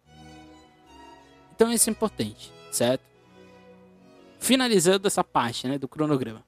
Então 1.54 1.73
isso 1.73 1.88
é 1.88 1.92
importante, 1.92 2.52
certo? 2.71 3.02
Finalizando 4.38 5.07
essa 5.07 5.23
parte 5.23 5.69
né, 5.69 5.78
do 5.78 5.88
cronograma. 5.88 6.45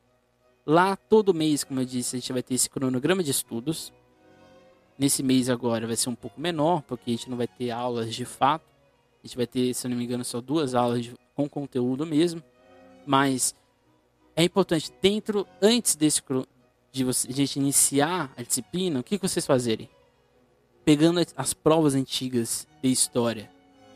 Lá 0.67 0.97
todo 0.97 1.35
mês, 1.35 1.63
como 1.63 1.81
eu 1.81 1.85
disse, 1.85 2.17
a 2.17 2.19
gente 2.19 2.33
vai 2.33 2.43
ter 2.43 2.55
esse 2.55 2.69
cronograma 2.69 3.23
de 3.23 3.31
estudos. 3.31 3.93
Nesse 4.99 5.23
mês 5.23 5.51
agora 5.51 5.87
vai 5.87 5.97
ser 5.97 6.09
um 6.09 6.15
pouco 6.15 6.41
menor, 6.41 6.83
porque 6.83 7.11
a 7.11 7.15
gente 7.15 7.29
não 7.29 7.37
vai 7.37 7.47
ter 7.47 7.71
aulas 7.71 8.15
de 8.15 8.25
fato. 8.25 8.65
A 9.23 9.27
gente 9.27 9.37
vai 9.37 9.47
ter, 9.47 9.75
se 9.75 9.87
eu 9.87 9.91
não 9.91 9.97
me 9.97 10.05
engano, 10.05 10.25
só 10.25 10.41
duas 10.41 10.75
aulas 10.75 11.03
de, 11.03 11.15
com 11.35 11.49
conteúdo 11.49 12.07
mesmo. 12.07 12.43
Mas 13.07 13.55
é 14.35 14.43
importante, 14.43 14.93
dentro, 15.01 15.47
antes 15.63 15.95
desse 15.95 16.23
de, 16.91 17.05
você, 17.05 17.29
de 17.29 17.35
a 17.35 17.37
gente 17.37 17.57
iniciar 17.57 18.33
a 18.37 18.43
disciplina, 18.43 19.01
o 19.01 19.05
que, 19.05 19.19
que 19.19 19.29
vocês 19.29 19.47
fazerem? 19.47 19.89
Pegando 20.85 21.21
as 21.37 21.55
provas 21.55 21.95
antigas 21.95 22.67
de 22.83 22.91
história 22.91 23.51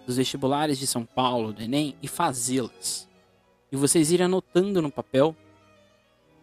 dos 0.07 0.17
vestibulares 0.17 0.79
de 0.79 0.87
São 0.87 1.05
Paulo, 1.05 1.53
do 1.53 1.63
Enem, 1.63 1.95
e 2.03 2.09
fazê-las. 2.09 3.07
E 3.71 3.77
vocês 3.77 4.11
irem 4.11 4.25
anotando 4.25 4.81
no 4.81 4.91
papel 4.91 5.37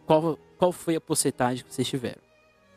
qual, 0.06 0.38
qual 0.58 0.72
foi 0.72 0.96
a 0.96 1.02
porcentagem 1.02 1.66
que 1.66 1.74
vocês 1.74 1.88
tiveram. 1.88 2.22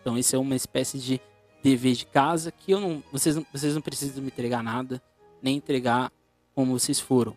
Então 0.00 0.16
esse 0.16 0.34
é 0.34 0.38
uma 0.38 0.56
espécie 0.56 0.98
de 0.98 1.20
dever 1.62 1.94
de 1.94 2.06
casa 2.06 2.50
que 2.50 2.72
eu 2.72 2.80
não, 2.80 3.02
vocês 3.12 3.36
não, 3.36 3.46
vocês 3.52 3.74
não 3.74 3.82
precisam 3.82 4.22
me 4.22 4.28
entregar 4.28 4.62
nada, 4.62 5.02
nem 5.42 5.56
entregar 5.56 6.10
como 6.54 6.78
vocês 6.78 6.98
foram. 6.98 7.36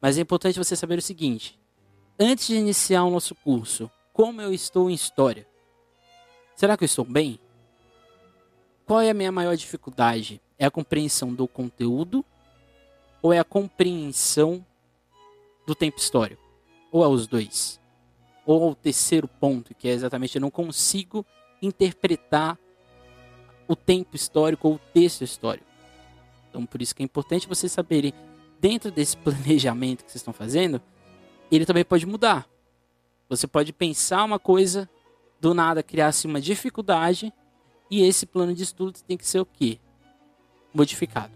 Mas 0.00 0.16
é 0.16 0.20
importante 0.20 0.58
você 0.58 0.76
saber 0.76 0.98
o 0.98 1.02
seguinte: 1.02 1.58
antes 2.18 2.46
de 2.46 2.54
iniciar 2.54 3.02
o 3.02 3.10
nosso 3.10 3.34
curso, 3.34 3.90
como 4.12 4.40
eu 4.40 4.52
estou 4.54 4.88
em 4.88 4.94
história? 4.94 5.46
Será 6.54 6.76
que 6.76 6.84
eu 6.84 6.86
estou 6.86 7.04
bem? 7.04 7.40
Qual 8.86 9.00
é 9.00 9.10
a 9.10 9.14
minha 9.14 9.32
maior 9.32 9.56
dificuldade? 9.56 10.40
É 10.58 10.66
a 10.66 10.70
compreensão 10.70 11.32
do 11.32 11.46
conteúdo 11.46 12.24
ou 13.20 13.32
é 13.32 13.38
a 13.38 13.44
compreensão 13.44 14.64
do 15.66 15.74
tempo 15.74 15.98
histórico? 15.98 16.42
Ou 16.90 17.04
é 17.04 17.08
os 17.08 17.26
dois? 17.26 17.80
Ou 18.44 18.70
o 18.70 18.74
terceiro 18.74 19.28
ponto, 19.28 19.74
que 19.74 19.88
é 19.88 19.92
exatamente 19.92 20.36
eu 20.36 20.40
não 20.40 20.50
consigo 20.50 21.24
interpretar 21.60 22.58
o 23.68 23.76
tempo 23.76 24.16
histórico 24.16 24.68
ou 24.68 24.74
o 24.74 24.80
texto 24.92 25.22
histórico. 25.22 25.66
Então, 26.50 26.66
por 26.66 26.82
isso 26.82 26.94
que 26.94 27.02
é 27.02 27.04
importante 27.04 27.48
vocês 27.48 27.70
saberem, 27.70 28.12
dentro 28.60 28.90
desse 28.90 29.16
planejamento 29.18 30.04
que 30.04 30.10
vocês 30.10 30.20
estão 30.20 30.34
fazendo, 30.34 30.82
ele 31.50 31.64
também 31.64 31.84
pode 31.84 32.04
mudar. 32.04 32.46
Você 33.28 33.46
pode 33.46 33.72
pensar 33.72 34.24
uma 34.24 34.38
coisa, 34.38 34.90
do 35.40 35.54
nada 35.54 35.82
criar-se 35.82 36.26
uma 36.26 36.40
dificuldade, 36.40 37.32
e 37.92 38.02
esse 38.04 38.24
plano 38.24 38.54
de 38.54 38.62
estudo 38.62 38.98
tem 39.06 39.18
que 39.18 39.28
ser 39.28 39.38
o 39.38 39.44
quê? 39.44 39.78
Modificado. 40.72 41.34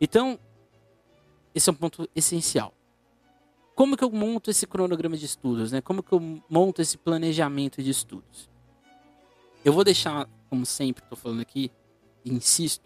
Então, 0.00 0.40
esse 1.54 1.70
é 1.70 1.72
um 1.72 1.76
ponto 1.76 2.10
essencial. 2.16 2.74
Como 3.72 3.96
que 3.96 4.02
eu 4.02 4.10
monto 4.10 4.50
esse 4.50 4.66
cronograma 4.66 5.16
de 5.16 5.24
estudos? 5.24 5.70
Né? 5.70 5.80
Como 5.80 6.02
que 6.02 6.10
eu 6.12 6.42
monto 6.50 6.82
esse 6.82 6.98
planejamento 6.98 7.80
de 7.80 7.90
estudos? 7.90 8.50
Eu 9.64 9.72
vou 9.72 9.84
deixar, 9.84 10.28
como 10.50 10.66
sempre 10.66 11.04
estou 11.04 11.16
falando 11.16 11.42
aqui, 11.42 11.70
insisto, 12.24 12.84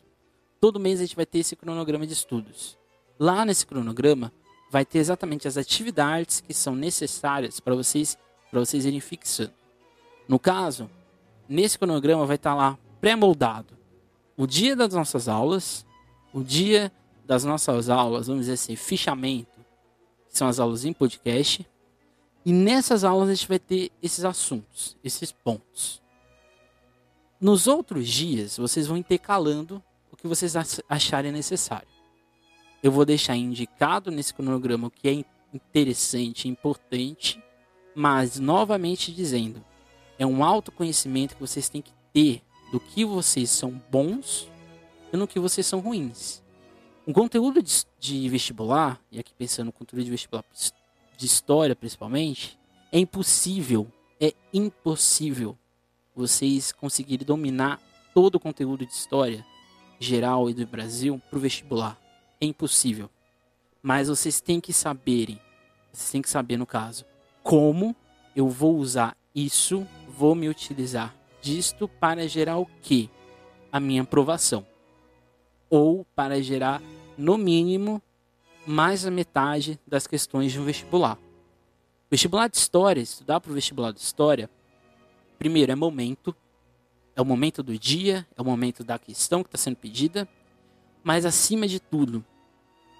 todo 0.60 0.78
mês 0.78 1.00
a 1.00 1.04
gente 1.04 1.16
vai 1.16 1.24
ter 1.24 1.38
esse 1.38 1.56
cronograma 1.56 2.06
de 2.06 2.12
estudos. 2.12 2.76
Lá 3.18 3.46
nesse 3.46 3.66
cronograma 3.66 4.30
vai 4.70 4.84
ter 4.84 4.98
exatamente 4.98 5.48
as 5.48 5.56
atividades 5.56 6.42
que 6.42 6.52
são 6.52 6.76
necessárias 6.76 7.58
para 7.58 7.74
vocês 7.74 8.18
para 8.50 8.60
vocês 8.60 8.84
irem 8.84 9.00
fixando. 9.00 9.54
No 10.28 10.38
caso, 10.38 10.90
nesse 11.50 11.78
cronograma 11.78 12.24
vai 12.24 12.36
estar 12.36 12.54
lá 12.54 12.78
pré-moldado 13.00 13.76
o 14.36 14.46
dia 14.46 14.74
das 14.74 14.94
nossas 14.94 15.28
aulas, 15.28 15.84
o 16.32 16.42
dia 16.42 16.90
das 17.26 17.44
nossas 17.44 17.90
aulas, 17.90 18.28
vamos 18.28 18.42
dizer 18.42 18.54
assim, 18.54 18.74
fichamento, 18.74 19.58
que 20.28 20.38
são 20.38 20.48
as 20.48 20.58
aulas 20.58 20.84
em 20.84 20.92
podcast. 20.92 21.66
E 22.46 22.52
nessas 22.52 23.04
aulas 23.04 23.28
a 23.28 23.34
gente 23.34 23.48
vai 23.48 23.58
ter 23.58 23.90
esses 24.02 24.24
assuntos, 24.24 24.96
esses 25.04 25.30
pontos. 25.30 26.00
Nos 27.38 27.66
outros 27.66 28.08
dias, 28.08 28.56
vocês 28.56 28.86
vão 28.86 28.96
intercalando 28.96 29.82
o 30.10 30.16
que 30.16 30.26
vocês 30.26 30.54
acharem 30.88 31.32
necessário. 31.32 31.88
Eu 32.82 32.90
vou 32.90 33.04
deixar 33.04 33.36
indicado 33.36 34.10
nesse 34.10 34.32
cronograma 34.32 34.88
o 34.88 34.90
que 34.90 35.08
é 35.08 35.24
interessante 35.52 36.48
importante, 36.48 37.42
mas 37.94 38.38
novamente 38.38 39.12
dizendo, 39.12 39.62
é 40.20 40.26
um 40.26 40.44
autoconhecimento 40.44 41.34
que 41.34 41.40
vocês 41.40 41.70
têm 41.70 41.80
que 41.80 41.94
ter 42.12 42.42
do 42.70 42.78
que 42.78 43.06
vocês 43.06 43.48
são 43.48 43.82
bons 43.90 44.50
e 45.10 45.16
no 45.16 45.26
que 45.26 45.40
vocês 45.40 45.66
são 45.66 45.80
ruins. 45.80 46.42
Um 47.06 47.12
conteúdo 47.12 47.62
de, 47.62 47.86
de 47.98 48.28
vestibular, 48.28 49.00
e 49.10 49.18
aqui 49.18 49.32
pensando 49.32 49.66
no 49.66 49.72
conteúdo 49.72 50.04
de 50.04 50.10
vestibular 50.10 50.44
de 51.16 51.26
história 51.26 51.74
principalmente, 51.74 52.58
é 52.92 52.98
impossível, 52.98 53.90
é 54.20 54.34
impossível 54.52 55.56
vocês 56.14 56.70
conseguirem 56.70 57.26
dominar 57.26 57.80
todo 58.12 58.34
o 58.34 58.40
conteúdo 58.40 58.84
de 58.84 58.92
história 58.92 59.44
geral 59.98 60.50
e 60.50 60.54
do 60.54 60.66
Brasil 60.66 61.18
para 61.30 61.38
o 61.38 61.40
vestibular. 61.40 61.98
É 62.38 62.44
impossível. 62.44 63.08
Mas 63.82 64.08
vocês 64.08 64.38
têm 64.38 64.60
que 64.60 64.72
saberem, 64.74 65.40
vocês 65.90 66.10
têm 66.10 66.20
que 66.20 66.28
saber 66.28 66.58
no 66.58 66.66
caso, 66.66 67.06
como 67.42 67.96
eu 68.36 68.46
vou 68.50 68.76
usar 68.76 69.16
isso, 69.44 69.86
vou 70.08 70.34
me 70.34 70.48
utilizar 70.48 71.14
disto 71.40 71.88
para 71.88 72.28
gerar 72.28 72.58
o 72.58 72.66
que? 72.82 73.10
A 73.72 73.80
minha 73.80 74.02
aprovação. 74.02 74.66
Ou 75.68 76.04
para 76.14 76.42
gerar, 76.42 76.82
no 77.16 77.38
mínimo, 77.38 78.02
mais 78.66 79.06
a 79.06 79.10
metade 79.10 79.78
das 79.86 80.06
questões 80.06 80.52
de 80.52 80.60
um 80.60 80.64
vestibular. 80.64 81.18
Vestibular 82.10 82.48
de 82.48 82.56
História, 82.56 83.00
estudar 83.00 83.40
para 83.40 83.50
o 83.50 83.54
vestibular 83.54 83.92
de 83.92 84.00
História, 84.00 84.50
primeiro 85.38 85.72
é 85.72 85.74
momento, 85.74 86.34
é 87.14 87.22
o 87.22 87.24
momento 87.24 87.62
do 87.62 87.78
dia, 87.78 88.26
é 88.36 88.42
o 88.42 88.44
momento 88.44 88.82
da 88.82 88.98
questão 88.98 89.42
que 89.42 89.48
está 89.48 89.58
sendo 89.58 89.76
pedida, 89.76 90.28
mas 91.02 91.24
acima 91.24 91.66
de 91.66 91.80
tudo, 91.80 92.24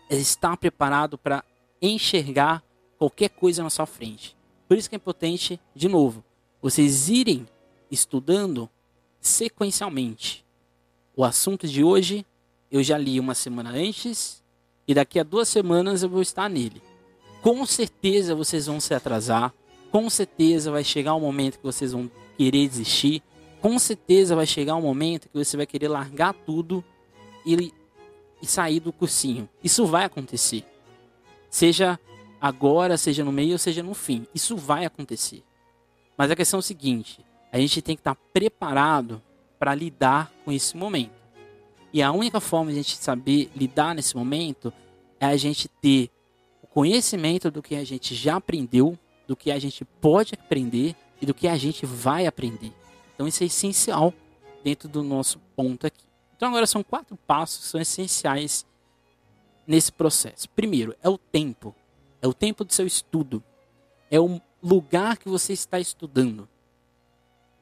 é 0.09 0.17
estar 0.17 0.57
preparado 0.57 1.19
para 1.19 1.45
enxergar 1.83 2.63
qualquer 2.99 3.31
coisa 3.31 3.63
na 3.63 3.71
sua 3.71 3.87
frente. 3.87 4.37
Por 4.69 4.77
isso 4.77 4.89
que 4.89 4.95
é 4.95 4.99
importante, 4.99 5.61
de 5.75 5.89
novo, 5.89 6.25
vocês 6.61 7.09
irem 7.09 7.47
estudando 7.91 8.69
sequencialmente. 9.21 10.45
O 11.17 11.25
assunto 11.25 11.67
de 11.67 11.83
hoje 11.83 12.25
eu 12.71 12.83
já 12.83 12.97
li 12.97 13.19
uma 13.19 13.35
semana 13.35 13.71
antes 13.71 14.43
e 14.87 14.95
daqui 14.95 15.19
a 15.19 15.23
duas 15.23 15.49
semanas 15.49 16.03
eu 16.03 16.09
vou 16.09 16.23
estar 16.23 16.49
nele. 16.49 16.83
Com 17.43 17.65
certeza 17.65 18.35
vocês 18.35 18.67
vão 18.67 18.79
se 18.81 18.95
atrasar, 18.95 19.53
com 19.91 20.09
certeza 20.09 20.71
vai 20.71 20.85
chegar 20.85 21.15
um 21.15 21.21
momento 21.21 21.59
que 21.59 21.65
vocês 21.65 21.93
vão 21.93 22.11
querer 22.37 22.69
desistir. 22.69 23.23
Com 23.61 23.79
certeza 23.79 24.37
vai 24.37 24.47
chegar 24.47 24.77
um 24.77 24.83
momento 24.83 25.29
que 25.29 25.37
você 25.37 25.57
vai 25.57 25.67
querer 25.67 25.89
largar 25.89 26.33
tudo 26.33 26.85
e, 27.45 27.73
e 28.41 28.47
sair 28.47 28.81
do 28.81 28.93
cursinho. 28.93 29.49
Isso 29.63 29.85
vai 29.87 30.05
acontecer. 30.05 30.65
Seja 31.51 31.99
agora, 32.41 32.97
seja 32.97 33.25
no 33.25 33.33
meio, 33.33 33.59
seja 33.59 33.83
no 33.83 33.93
fim. 33.93 34.27
Isso 34.35 34.57
vai 34.57 34.85
acontecer. 34.85 35.43
Mas 36.21 36.31
a 36.31 36.37
questão 36.37 36.59
é 36.59 36.61
o 36.61 36.63
seguinte: 36.63 37.25
a 37.51 37.59
gente 37.59 37.81
tem 37.81 37.97
que 37.97 38.03
estar 38.03 38.15
preparado 38.15 39.23
para 39.59 39.75
lidar 39.75 40.31
com 40.45 40.53
esse 40.53 40.77
momento. 40.77 41.19
E 41.95 42.03
a 42.03 42.13
única 42.13 42.39
forma 42.41 42.71
de 42.71 42.79
a 42.79 42.83
gente 42.83 42.99
saber 42.99 43.51
lidar 43.57 43.95
nesse 43.95 44.15
momento 44.15 44.71
é 45.19 45.25
a 45.25 45.37
gente 45.39 45.67
ter 45.67 46.11
o 46.63 46.67
conhecimento 46.67 47.51
do 47.51 47.63
que 47.63 47.75
a 47.75 47.85
gente 47.85 48.15
já 48.15 48.37
aprendeu, 48.37 48.99
do 49.27 49.35
que 49.35 49.51
a 49.51 49.59
gente 49.59 49.83
pode 49.83 50.35
aprender 50.35 50.95
e 51.23 51.25
do 51.25 51.33
que 51.33 51.49
a 51.49 51.57
gente 51.57 51.87
vai 51.87 52.27
aprender. 52.27 52.75
Então 53.15 53.27
isso 53.27 53.43
é 53.43 53.47
essencial 53.47 54.13
dentro 54.63 54.91
do 54.91 55.03
nosso 55.03 55.39
ponto 55.57 55.87
aqui. 55.87 56.05
Então 56.37 56.51
agora 56.51 56.67
são 56.67 56.83
quatro 56.83 57.17
passos 57.17 57.61
que 57.61 57.65
são 57.65 57.81
essenciais 57.81 58.67
nesse 59.67 59.91
processo. 59.91 60.51
Primeiro, 60.51 60.95
é 61.03 61.09
o 61.09 61.17
tempo. 61.17 61.75
É 62.21 62.29
o 62.29 62.35
tempo 62.35 62.63
do 62.63 62.75
seu 62.75 62.87
estudo. 62.87 63.43
É 64.11 64.21
o 64.21 64.39
lugar 64.63 65.17
que 65.17 65.29
você 65.29 65.53
está 65.53 65.79
estudando. 65.79 66.49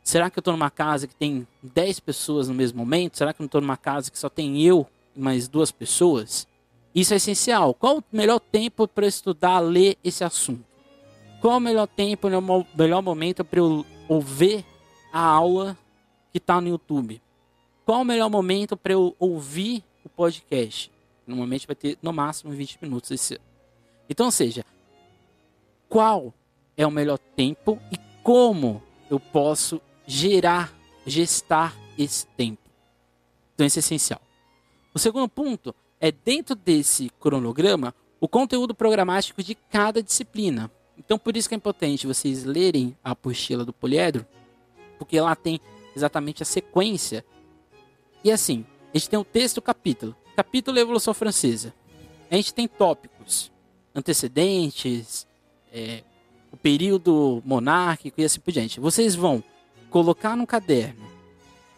Será 0.02 0.30
que 0.30 0.38
eu 0.38 0.40
estou 0.40 0.52
numa 0.52 0.70
casa 0.70 1.06
que 1.06 1.14
tem 1.14 1.46
10 1.62 2.00
pessoas 2.00 2.48
no 2.48 2.54
mesmo 2.54 2.78
momento? 2.78 3.18
Será 3.18 3.32
que 3.32 3.42
eu 3.42 3.46
estou 3.46 3.60
numa 3.60 3.76
casa 3.76 4.10
que 4.10 4.18
só 4.18 4.28
tem 4.28 4.62
eu 4.62 4.86
e 5.14 5.20
mais 5.20 5.48
duas 5.48 5.70
pessoas? 5.70 6.46
Isso 6.94 7.12
é 7.12 7.18
essencial. 7.18 7.74
Qual 7.74 7.98
o 7.98 8.04
melhor 8.10 8.40
tempo 8.40 8.88
para 8.88 9.06
estudar, 9.06 9.60
ler 9.60 9.98
esse 10.02 10.24
assunto? 10.24 10.64
Qual 11.40 11.58
o 11.58 11.60
melhor 11.60 11.86
tempo, 11.86 12.26
o 12.26 12.66
melhor 12.76 13.02
momento 13.02 13.44
para 13.44 13.60
eu 13.60 13.84
ouvir 14.08 14.64
a 15.12 15.20
aula 15.20 15.76
que 16.32 16.38
está 16.38 16.60
no 16.60 16.68
YouTube? 16.68 17.20
Qual 17.84 18.00
o 18.00 18.04
melhor 18.04 18.30
momento 18.30 18.76
para 18.76 18.94
eu 18.94 19.14
ouvir 19.18 19.84
o 20.04 20.08
podcast? 20.08 20.90
Normalmente 21.26 21.66
vai 21.66 21.76
ter 21.76 21.98
no 22.02 22.12
máximo 22.12 22.50
20 22.50 22.78
minutos 22.80 23.10
esse 23.10 23.38
Então, 24.08 24.26
ou 24.26 24.32
seja, 24.32 24.64
qual 25.88 26.32
é 26.78 26.86
o 26.86 26.90
melhor 26.90 27.18
tempo 27.18 27.78
e 27.92 27.98
como 28.22 28.80
eu 29.10 29.18
posso 29.18 29.80
gerar, 30.06 30.72
gestar 31.04 31.76
esse 31.98 32.24
tempo? 32.28 32.62
Então, 33.52 33.66
isso 33.66 33.78
é 33.78 33.80
essencial. 33.80 34.22
O 34.94 34.98
segundo 34.98 35.28
ponto 35.28 35.74
é 36.00 36.12
dentro 36.12 36.54
desse 36.54 37.10
cronograma 37.20 37.92
o 38.20 38.28
conteúdo 38.28 38.74
programático 38.74 39.42
de 39.42 39.56
cada 39.56 40.00
disciplina. 40.00 40.70
Então, 40.96 41.18
por 41.18 41.36
isso 41.36 41.48
que 41.48 41.54
é 41.54 41.56
importante 41.56 42.06
vocês 42.06 42.44
lerem 42.44 42.96
a 43.02 43.10
apostila 43.10 43.64
do 43.64 43.72
poliedro, 43.72 44.24
porque 44.98 45.20
lá 45.20 45.34
tem 45.34 45.60
exatamente 45.96 46.42
a 46.42 46.46
sequência. 46.46 47.24
E 48.22 48.30
assim, 48.30 48.64
a 48.94 48.98
gente 48.98 49.10
tem 49.10 49.18
o 49.18 49.24
texto, 49.24 49.60
capítulo. 49.60 50.14
Capítulo 50.36 50.78
é 50.78 50.82
Evolução 50.82 51.12
Francesa. 51.12 51.74
A 52.30 52.36
gente 52.36 52.54
tem 52.54 52.68
tópicos, 52.68 53.50
antecedentes, 53.94 55.26
é, 55.72 56.02
o 56.52 56.56
período 56.56 57.42
monárquico 57.44 58.20
e 58.20 58.24
assim 58.24 58.40
por 58.40 58.52
diante. 58.52 58.80
Vocês 58.80 59.14
vão 59.14 59.42
colocar 59.90 60.36
no 60.36 60.46
caderno 60.46 61.06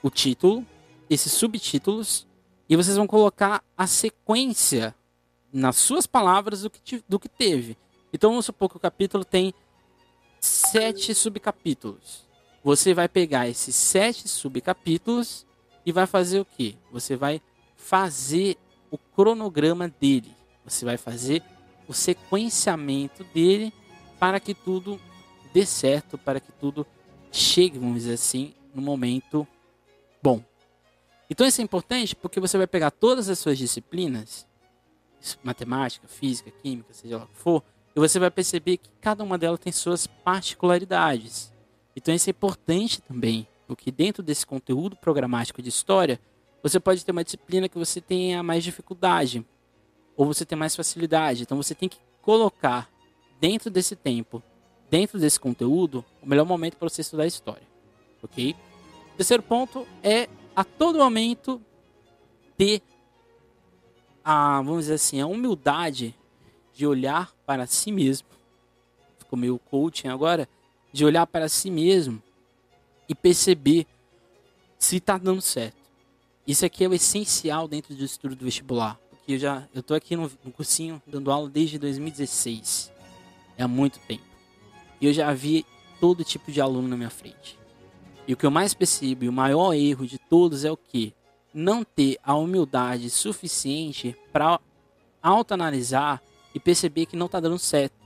o 0.02 0.10
título, 0.10 0.64
esses 1.08 1.32
subtítulos, 1.32 2.26
e 2.68 2.76
vocês 2.76 2.96
vão 2.96 3.06
colocar 3.06 3.62
a 3.76 3.86
sequência 3.86 4.94
nas 5.52 5.76
suas 5.76 6.06
palavras 6.06 6.62
do 6.62 6.70
que, 6.70 7.02
do 7.08 7.18
que 7.18 7.28
teve. 7.28 7.76
Então 8.12 8.30
vamos 8.30 8.46
supor 8.46 8.68
que 8.68 8.76
o 8.76 8.80
capítulo 8.80 9.24
tem 9.24 9.52
sete 10.40 11.14
subcapítulos. 11.14 12.24
você 12.62 12.94
vai 12.94 13.08
pegar 13.08 13.48
esses 13.48 13.74
sete 13.74 14.28
subcapítulos 14.28 15.46
e 15.84 15.92
vai 15.92 16.06
fazer 16.06 16.40
o 16.40 16.44
que? 16.44 16.78
Você 16.92 17.16
vai 17.16 17.40
fazer 17.76 18.56
o 18.90 18.98
cronograma 18.98 19.88
dele. 19.88 20.34
Você 20.64 20.84
vai 20.84 20.96
fazer 20.96 21.42
o 21.88 21.92
sequenciamento 21.92 23.24
dele 23.34 23.72
para 24.20 24.38
que 24.38 24.54
tudo 24.54 25.00
dê 25.52 25.64
certo, 25.64 26.18
para 26.18 26.38
que 26.38 26.52
tudo 26.52 26.86
chegue, 27.32 27.78
vamos 27.78 28.02
dizer 28.02 28.12
assim, 28.12 28.54
no 28.74 28.82
momento 28.82 29.48
bom. 30.22 30.44
Então 31.28 31.46
isso 31.46 31.60
é 31.60 31.64
importante 31.64 32.14
porque 32.14 32.38
você 32.38 32.58
vai 32.58 32.66
pegar 32.66 32.90
todas 32.90 33.30
as 33.30 33.38
suas 33.38 33.56
disciplinas, 33.56 34.46
matemática, 35.42 36.06
física, 36.06 36.50
química, 36.50 36.92
seja 36.92 37.16
lá 37.16 37.24
o 37.24 37.28
que 37.28 37.36
for, 37.36 37.62
e 37.96 37.98
você 37.98 38.18
vai 38.18 38.30
perceber 38.30 38.76
que 38.76 38.90
cada 39.00 39.24
uma 39.24 39.38
delas 39.38 39.58
tem 39.58 39.72
suas 39.72 40.06
particularidades. 40.06 41.50
Então 41.96 42.14
isso 42.14 42.28
é 42.28 42.32
importante 42.32 43.00
também, 43.00 43.48
porque 43.66 43.90
dentro 43.90 44.22
desse 44.22 44.46
conteúdo 44.46 44.96
programático 44.96 45.62
de 45.62 45.70
história, 45.70 46.20
você 46.62 46.78
pode 46.78 47.04
ter 47.04 47.12
uma 47.12 47.24
disciplina 47.24 47.68
que 47.68 47.78
você 47.78 48.00
tenha 48.00 48.42
mais 48.42 48.62
dificuldade, 48.62 49.46
ou 50.14 50.26
você 50.26 50.44
tem 50.44 50.58
mais 50.58 50.76
facilidade. 50.76 51.42
Então 51.42 51.56
você 51.56 51.74
tem 51.74 51.88
que 51.88 51.98
colocar 52.20 52.90
dentro 53.40 53.70
desse 53.70 53.96
tempo, 53.96 54.42
dentro 54.90 55.18
desse 55.18 55.40
conteúdo, 55.40 56.04
o 56.22 56.28
melhor 56.28 56.44
momento 56.44 56.76
para 56.76 56.88
você 56.88 57.00
estudar 57.00 57.26
história. 57.26 57.66
Ok? 58.22 58.54
Terceiro 59.16 59.42
ponto 59.42 59.86
é 60.02 60.28
a 60.54 60.62
todo 60.62 60.98
momento 60.98 61.60
ter 62.56 62.82
a, 64.24 64.60
vamos 64.60 64.80
dizer 64.84 64.94
assim, 64.94 65.20
a 65.20 65.26
humildade 65.26 66.14
de 66.74 66.86
olhar 66.86 67.32
para 67.46 67.66
si 67.66 67.90
mesmo. 67.90 68.28
Ficou 69.18 69.38
meio 69.38 69.58
coaching 69.58 70.08
agora, 70.08 70.48
de 70.92 71.04
olhar 71.04 71.26
para 71.26 71.48
si 71.48 71.70
mesmo 71.70 72.22
e 73.08 73.14
perceber 73.14 73.86
se 74.78 74.96
está 74.96 75.16
dando 75.16 75.40
certo. 75.40 75.76
Isso 76.46 76.64
aqui 76.64 76.84
é 76.84 76.88
o 76.88 76.94
essencial 76.94 77.68
dentro 77.68 77.94
do 77.94 78.04
estudo 78.04 78.34
do 78.34 78.44
vestibular. 78.44 78.98
Porque 79.10 79.32
eu 79.32 79.38
já 79.38 79.68
eu 79.74 79.96
aqui 79.96 80.16
no, 80.16 80.30
no 80.44 80.50
cursinho 80.50 81.00
dando 81.06 81.30
aula 81.30 81.48
desde 81.48 81.78
2016. 81.78 82.90
É 83.60 83.62
há 83.62 83.68
muito 83.68 83.98
tempo. 84.00 84.24
E 85.02 85.06
eu 85.06 85.12
já 85.12 85.30
vi 85.34 85.66
todo 86.00 86.24
tipo 86.24 86.50
de 86.50 86.62
aluno 86.62 86.88
na 86.88 86.96
minha 86.96 87.10
frente. 87.10 87.58
E 88.26 88.32
o 88.32 88.36
que 88.36 88.46
eu 88.46 88.50
mais 88.50 88.72
percebo, 88.72 89.24
e 89.24 89.28
o 89.28 89.32
maior 89.32 89.74
erro 89.74 90.06
de 90.06 90.16
todos 90.16 90.64
é 90.64 90.70
o 90.70 90.78
que? 90.78 91.12
Não 91.52 91.84
ter 91.84 92.16
a 92.22 92.34
humildade 92.34 93.10
suficiente 93.10 94.16
para 94.32 94.58
autoanalisar 95.22 96.22
e 96.54 96.58
perceber 96.58 97.04
que 97.04 97.16
não 97.16 97.26
está 97.26 97.38
dando 97.38 97.58
certo. 97.58 98.00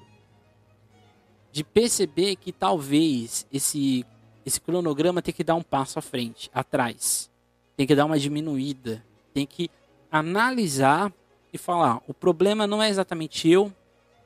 De 1.53 1.63
perceber 1.63 2.35
que 2.35 2.51
talvez 2.51 3.47
esse, 3.53 4.05
esse 4.45 4.61
cronograma 4.61 5.23
tem 5.23 5.33
que 5.33 5.45
dar 5.45 5.55
um 5.55 5.63
passo 5.63 6.01
à 6.01 6.03
frente, 6.03 6.51
atrás. 6.53 7.31
Tem 7.77 7.87
que 7.87 7.95
dar 7.95 8.07
uma 8.07 8.19
diminuída. 8.19 9.05
Tem 9.33 9.47
que 9.47 9.71
analisar 10.11 11.13
e 11.53 11.59
falar: 11.59 12.03
o 12.09 12.15
problema 12.15 12.67
não 12.67 12.83
é 12.83 12.89
exatamente 12.89 13.49
eu, 13.49 13.73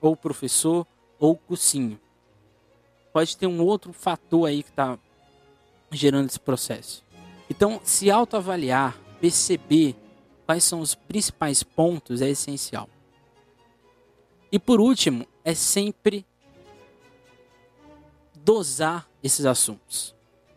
ou 0.00 0.12
o 0.12 0.16
professor, 0.16 0.86
ou 1.18 1.36
cursinho. 1.36 1.98
Pode 3.12 3.36
ter 3.36 3.46
um 3.46 3.62
outro 3.62 3.92
fator 3.92 4.48
aí 4.48 4.62
que 4.62 4.70
está 4.70 4.98
gerando 5.90 6.28
esse 6.28 6.40
processo. 6.40 7.04
Então, 7.50 7.80
se 7.82 8.10
autoavaliar, 8.10 8.98
perceber 9.20 9.96
quais 10.46 10.64
são 10.64 10.80
os 10.80 10.94
principais 10.94 11.62
pontos 11.62 12.20
é 12.20 12.28
essencial. 12.28 12.88
E 14.50 14.58
por 14.58 14.80
último, 14.80 15.26
é 15.44 15.54
sempre 15.54 16.24
dosar 18.44 19.08
esses 19.22 19.44
assuntos. 19.44 20.14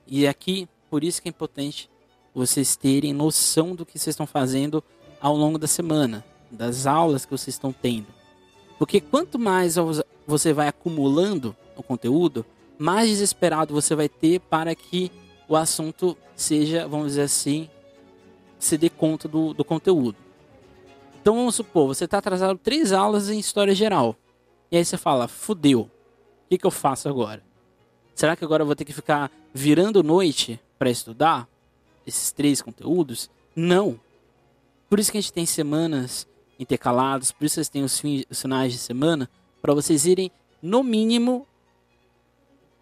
E 0.07 0.27
aqui, 0.27 0.67
por 0.89 1.03
isso 1.03 1.21
que 1.21 1.27
é 1.27 1.31
importante 1.31 1.89
vocês 2.33 2.75
terem 2.75 3.13
noção 3.13 3.75
do 3.75 3.85
que 3.85 3.99
vocês 3.99 4.13
estão 4.13 4.25
fazendo 4.25 4.83
ao 5.19 5.35
longo 5.35 5.57
da 5.57 5.67
semana, 5.67 6.23
das 6.49 6.85
aulas 6.85 7.25
que 7.25 7.31
vocês 7.31 7.55
estão 7.55 7.73
tendo. 7.73 8.07
Porque 8.77 9.01
quanto 9.01 9.37
mais 9.37 9.77
você 10.25 10.53
vai 10.53 10.67
acumulando 10.67 11.55
o 11.75 11.83
conteúdo, 11.83 12.45
mais 12.77 13.09
desesperado 13.09 13.73
você 13.73 13.95
vai 13.95 14.09
ter 14.09 14.39
para 14.39 14.73
que 14.75 15.11
o 15.47 15.55
assunto 15.55 16.17
seja, 16.35 16.87
vamos 16.87 17.07
dizer 17.07 17.23
assim, 17.23 17.69
se 18.57 18.77
dê 18.77 18.89
conta 18.89 19.27
do, 19.27 19.53
do 19.53 19.63
conteúdo. 19.63 20.17
Então 21.21 21.35
vamos 21.35 21.55
supor, 21.55 21.87
você 21.87 22.05
está 22.05 22.17
atrasado 22.17 22.57
três 22.57 22.91
aulas 22.91 23.29
em 23.29 23.37
História 23.37 23.75
Geral. 23.75 24.15
E 24.71 24.77
aí 24.77 24.85
você 24.85 24.97
fala, 24.97 25.27
fudeu, 25.27 25.81
o 25.81 25.89
que, 26.49 26.57
que 26.57 26.65
eu 26.65 26.71
faço 26.71 27.09
agora? 27.09 27.43
Será 28.15 28.35
que 28.35 28.43
agora 28.43 28.63
eu 28.63 28.65
vou 28.65 28.75
ter 28.75 28.85
que 28.85 28.93
ficar 28.93 29.31
virando 29.53 30.03
noite 30.03 30.59
para 30.79 30.89
estudar 30.89 31.47
esses 32.05 32.31
três 32.31 32.61
conteúdos? 32.61 33.29
Não. 33.55 33.99
Por 34.89 34.99
isso 34.99 35.11
que 35.11 35.17
a 35.17 35.21
gente 35.21 35.33
tem 35.33 35.45
semanas 35.45 36.27
intercaladas, 36.59 37.31
por 37.31 37.45
isso 37.45 37.53
que 37.53 37.55
vocês 37.55 37.69
têm 37.69 37.83
os, 37.83 37.99
fins, 37.99 38.25
os 38.29 38.41
finais 38.41 38.71
de 38.71 38.79
semana, 38.79 39.29
para 39.61 39.73
vocês 39.73 40.05
irem, 40.05 40.31
no 40.61 40.83
mínimo, 40.83 41.47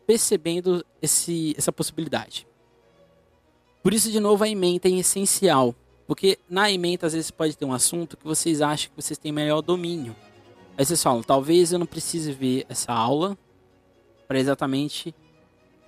percebendo 0.05 0.85
esse, 1.01 1.53
essa 1.57 1.71
possibilidade. 1.71 2.47
Por 3.83 3.93
isso, 3.93 4.11
de 4.11 4.19
novo, 4.19 4.43
a 4.43 4.49
ementa 4.49 4.87
é 4.87 4.91
essencial. 4.91 5.75
Porque 6.07 6.39
na 6.49 6.71
ementa, 6.71 7.05
às 7.05 7.13
vezes, 7.13 7.29
pode 7.29 7.55
ter 7.55 7.65
um 7.65 7.73
assunto 7.73 8.17
que 8.17 8.25
vocês 8.25 8.61
acham 8.61 8.89
que 8.89 9.01
vocês 9.01 9.17
têm 9.17 9.31
melhor 9.31 9.61
domínio. 9.61 10.15
Aí 10.75 10.83
vocês 10.83 11.03
falam, 11.03 11.21
talvez 11.21 11.71
eu 11.71 11.77
não 11.77 11.85
precise 11.85 12.31
ver 12.31 12.65
essa 12.67 12.91
aula 12.91 13.37
para 14.27 14.39
exatamente 14.39 15.13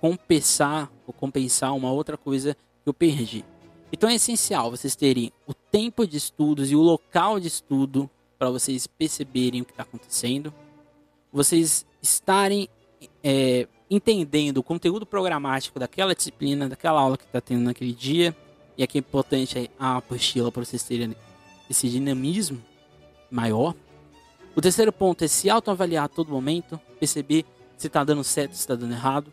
compensar 0.00 0.92
ou 1.06 1.12
compensar 1.12 1.74
uma 1.74 1.90
outra 1.90 2.16
coisa 2.16 2.54
que 2.54 2.88
eu 2.88 2.94
perdi. 2.94 3.44
Então 3.92 4.08
é 4.08 4.14
essencial 4.14 4.70
vocês 4.70 4.96
terem 4.96 5.32
o 5.46 5.52
tempo 5.52 6.06
de 6.06 6.16
estudos 6.16 6.70
e 6.70 6.76
o 6.76 6.80
local 6.80 7.38
de 7.38 7.48
estudo 7.48 8.08
para 8.38 8.50
vocês 8.50 8.86
perceberem 8.86 9.62
o 9.62 9.64
que 9.64 9.72
está 9.72 9.82
acontecendo. 9.82 10.52
Vocês 11.32 11.86
estarem 12.02 12.68
é, 13.22 13.66
entendendo 13.90 14.58
o 14.58 14.62
conteúdo 14.62 15.06
programático 15.06 15.78
daquela 15.78 16.14
disciplina, 16.14 16.68
daquela 16.68 17.00
aula 17.00 17.16
que 17.16 17.24
está 17.24 17.40
tendo 17.40 17.62
naquele 17.62 17.92
dia. 17.92 18.36
E 18.76 18.82
aqui 18.82 18.98
é 18.98 19.00
importante 19.00 19.70
a 19.78 19.96
apostila 19.98 20.50
para 20.50 20.64
vocês 20.64 20.82
terem 20.82 21.14
esse 21.68 21.88
dinamismo 21.88 22.62
maior. 23.30 23.74
O 24.54 24.60
terceiro 24.60 24.92
ponto 24.92 25.24
é 25.24 25.28
se 25.28 25.48
autoavaliar 25.48 26.04
a 26.04 26.08
todo 26.08 26.30
momento, 26.30 26.78
perceber 27.00 27.44
se 27.76 27.86
está 27.86 28.04
dando 28.04 28.22
certo, 28.22 28.52
se 28.52 28.60
está 28.60 28.74
dando 28.74 28.92
errado. 28.92 29.32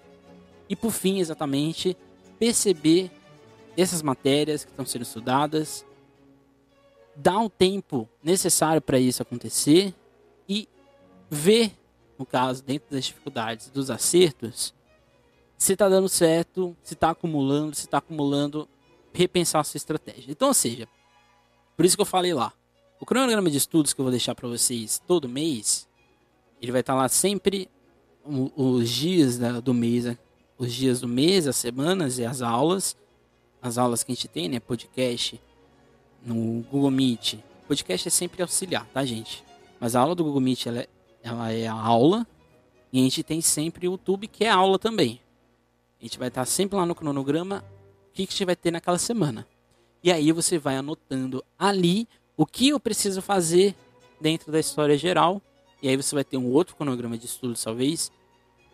E 0.70 0.76
por 0.76 0.92
fim, 0.92 1.20
exatamente, 1.20 1.96
perceber 2.38 3.12
essas 3.78 4.02
matérias 4.02 4.64
que 4.64 4.72
estão 4.72 4.86
sendo 4.86 5.04
estudadas, 5.04 5.86
dar 7.16 7.40
o 7.40 7.50
tempo 7.50 8.08
necessário 8.24 8.82
para 8.82 9.00
isso 9.00 9.22
acontecer 9.22 9.94
e 10.48 10.68
ver 11.30 11.79
no 12.20 12.26
caso, 12.26 12.62
dentro 12.62 12.92
das 12.92 13.06
dificuldades, 13.06 13.70
dos 13.70 13.90
acertos, 13.90 14.74
se 15.58 15.72
está 15.74 15.88
dando 15.88 16.10
certo, 16.10 16.76
se 16.84 16.94
está 16.94 17.12
acumulando, 17.12 17.74
se 17.74 17.86
está 17.86 18.00
acumulando, 18.00 18.68
repensar 19.14 19.62
a 19.62 19.64
sua 19.64 19.78
estratégia. 19.78 20.32
Então, 20.32 20.50
ou 20.50 20.54
seja, 20.54 20.86
por 21.78 21.86
isso 21.86 21.96
que 21.96 22.02
eu 22.02 22.06
falei 22.06 22.34
lá, 22.34 22.52
o 23.00 23.06
cronograma 23.06 23.50
de 23.50 23.58
estudos 23.58 23.94
que 23.94 24.02
eu 24.02 24.04
vou 24.04 24.12
deixar 24.12 24.36
para 24.36 24.50
vocês 24.50 25.02
todo 25.08 25.30
mês, 25.30 25.88
ele 26.62 26.74
vai 26.74 26.82
estar 26.82 26.94
tá 26.94 27.00
lá 27.00 27.08
sempre 27.08 27.70
os 28.26 28.90
dias 28.90 29.40
do 29.64 29.74
mês, 29.74 30.06
os 30.58 30.74
dias 30.74 31.00
do 31.00 31.08
mês, 31.08 31.48
as 31.48 31.56
semanas 31.56 32.20
e 32.20 32.26
as 32.26 32.42
aulas, 32.42 32.98
as 33.62 33.78
aulas 33.78 34.04
que 34.04 34.12
a 34.12 34.16
gente 34.16 34.28
tem, 34.28 34.50
né, 34.50 34.60
podcast 34.60 35.42
no 36.22 36.62
Google 36.70 36.92
Meet. 36.92 37.36
Podcast 37.66 38.10
é 38.10 38.12
sempre 38.12 38.42
auxiliar, 38.42 38.86
tá, 38.94 39.06
gente? 39.06 39.44
Mas 39.80 39.96
a 39.96 40.02
aula 40.02 40.14
do 40.14 40.24
Google 40.24 40.42
Meet 40.42 40.68
ela 40.68 40.82
é 40.82 40.88
ela 41.30 41.52
é 41.52 41.68
a 41.68 41.74
aula. 41.74 42.28
E 42.92 43.00
a 43.00 43.04
gente 43.04 43.24
tem 43.24 43.42
sempre 43.42 43.88
o 43.88 43.92
YouTube, 43.92 44.28
que 44.28 44.46
é 44.46 44.50
aula 44.50 44.80
também. 44.80 45.22
A 46.00 46.04
gente 46.04 46.18
vai 46.18 46.30
estar 46.30 46.46
sempre 46.46 46.78
lá 46.78 46.86
no 46.86 46.96
cronograma 46.96 47.64
o 48.10 48.14
que, 48.14 48.26
que 48.26 48.34
a 48.34 48.36
gente 48.36 48.46
vai 48.46 48.56
ter 48.56 48.72
naquela 48.72 48.98
semana. 48.98 49.48
E 50.04 50.12
aí 50.12 50.32
você 50.32 50.58
vai 50.58 50.76
anotando 50.76 51.44
ali 51.58 52.08
o 52.36 52.46
que 52.46 52.70
eu 52.70 52.80
preciso 52.80 53.22
fazer 53.22 53.76
dentro 54.20 54.52
da 54.52 54.60
história 54.60 54.98
geral. 54.98 55.42
E 55.82 55.88
aí 55.88 55.96
você 55.96 56.16
vai 56.16 56.24
ter 56.24 56.38
um 56.38 56.48
outro 56.52 56.76
cronograma 56.76 57.18
de 57.18 57.26
estudo, 57.26 57.54
talvez, 57.62 58.12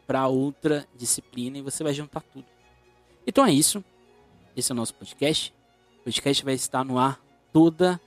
para 0.08 0.28
outra 0.28 0.88
disciplina. 0.96 1.58
E 1.58 1.62
você 1.62 1.84
vai 1.84 1.94
juntar 1.94 2.22
tudo. 2.22 2.46
Então 3.28 3.46
é 3.46 3.52
isso. 3.52 3.84
Esse 4.56 4.72
é 4.72 4.74
o 4.74 4.76
nosso 4.76 4.94
podcast. 4.94 5.54
O 6.00 6.04
podcast 6.06 6.46
vai 6.46 6.54
estar 6.54 6.86
no 6.86 6.98
ar 6.98 7.20
toda 7.52 8.00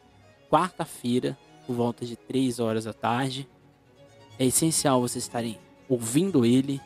quarta-feira, 0.48 1.36
por 1.66 1.74
volta 1.74 2.06
de 2.06 2.16
3 2.16 2.58
horas 2.60 2.84
da 2.84 2.94
tarde 2.94 3.46
é 4.38 4.46
essencial 4.46 5.00
vocês 5.00 5.24
estarem 5.24 5.58
ouvindo 5.88 6.44
ele, 6.44 6.80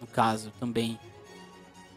no 0.00 0.06
caso 0.06 0.52
também 0.60 0.98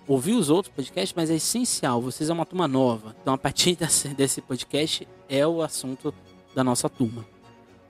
ouvir 0.08 0.34
os 0.34 0.50
outros 0.50 0.74
podcasts, 0.74 1.14
mas 1.16 1.30
é 1.30 1.36
essencial, 1.36 2.02
vocês 2.02 2.32
é 2.32 2.34
uma 2.34 2.46
turma 2.46 2.68
nova. 2.68 3.16
Então 3.22 3.34
a 3.34 3.38
partir 3.38 3.78
desse, 4.18 4.42
podcast 4.42 5.08
é 5.30 5.46
o 5.46 5.62
assunto 5.62 6.14
da 6.56 6.64
nossa 6.64 6.90
turma. 6.90 7.24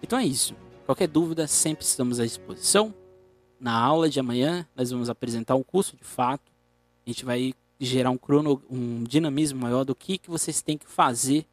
Então 0.04 0.20
é 0.20 0.26
isso. 0.26 0.54
Qualquer 0.86 1.08
dúvida, 1.08 1.48
sempre 1.48 1.86
estamos 1.86 2.20
à 2.20 2.26
disposição. 2.26 2.94
Na 3.58 3.74
aula 3.74 4.10
de 4.10 4.20
amanhã, 4.20 4.68
nós 4.76 4.92
vamos 4.92 5.10
apresentar 5.10 5.56
um 5.56 5.64
curso 5.64 5.96
de 5.96 6.04
fato. 6.04 6.52
A 7.06 7.10
gente 7.10 7.24
vai 7.24 7.54
gerar 7.80 8.10
um, 8.10 8.18
crono, 8.18 8.62
um 8.70 9.04
dinamismo 9.04 9.62
maior 9.62 9.86
do 9.86 9.96
que, 9.96 10.18
que 10.18 10.30
vocês 10.30 10.62
têm 10.62 10.78
que 10.78 10.88
fazer 10.88 11.46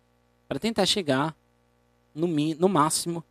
para 0.49 0.59
tentar 0.59 0.87
chegar 0.87 1.37
no, 2.13 2.27
no 2.27 2.69
máximo 2.69 3.23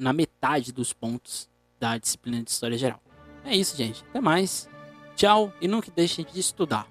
na 0.00 0.12
metade 0.12 0.72
dos 0.72 0.92
pontos 0.92 1.48
da 1.78 1.98
disciplina 1.98 2.42
de 2.42 2.50
História 2.50 2.78
Geral. 2.78 3.00
É 3.44 3.54
isso, 3.54 3.76
gente. 3.76 4.02
Até 4.08 4.20
mais. 4.20 4.68
Tchau 5.14 5.52
e 5.60 5.68
nunca 5.68 5.90
deixem 5.94 6.24
de 6.24 6.40
estudar. 6.40 6.90